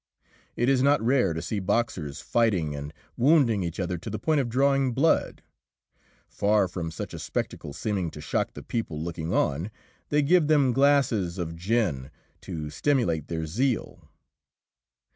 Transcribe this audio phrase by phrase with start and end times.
[0.55, 4.41] It is not rare to see boxers fighting and wounding each other to the point
[4.41, 5.43] of drawing blood.
[6.27, 9.69] Far from such a spectacle seeming to shock the people looking on,
[10.09, 12.09] they give them glasses of gin
[12.41, 14.09] to stimulate their zeal.